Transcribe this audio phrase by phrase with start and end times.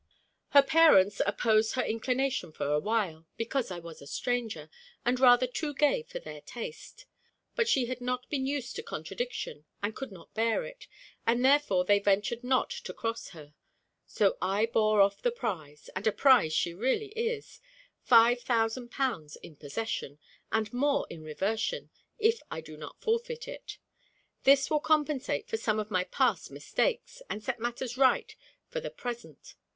[0.49, 4.67] Her parents opposed her inclination for a while, because I was a stranger,
[5.05, 7.05] and rather too gay for their taste.
[7.55, 10.87] But she had not been used to contradiction, and could not bear it,
[11.27, 13.53] and therefore they ventured not to cross her.
[14.07, 17.61] So I bore off the prize; and a prize she really is
[18.01, 20.17] five thousand pounds in possession,
[20.51, 23.77] and more in reversion, if I do not forfeit it.
[24.45, 28.35] This will compensate for some of my past mistakes, and set matters right
[28.67, 29.53] for the present.